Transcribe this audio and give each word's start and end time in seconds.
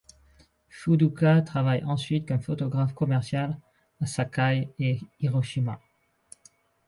Fukuda 0.67 1.43
travaille 1.43 1.83
ensuite 1.83 2.27
comme 2.27 2.41
photographe 2.41 2.95
commercial 2.95 3.59
à 4.01 4.07
Sakai 4.07 4.73
et 4.79 4.97
Hiroshima. 5.19 5.79